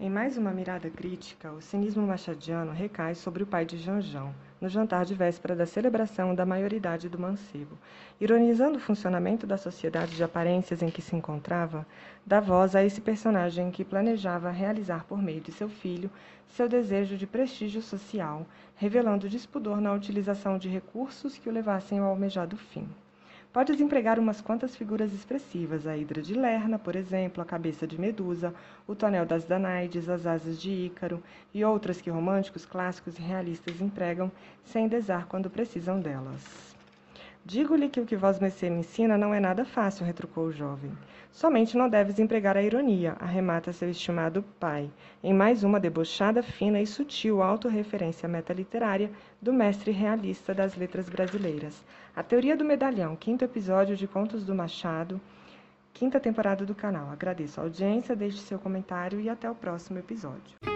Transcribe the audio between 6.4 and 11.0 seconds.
maioridade do mancebo. Ironizando o funcionamento da sociedade de aparências em que